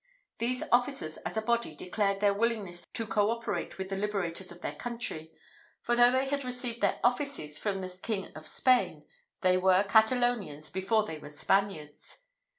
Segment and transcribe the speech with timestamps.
[0.39, 4.61] These officers, as a body, declared their willingness to co operate with the liberators of
[4.61, 5.31] their country;
[5.79, 9.05] for though they had received their offices from the King of Spain,
[9.41, 12.23] they were Catalonians before they were Spaniards.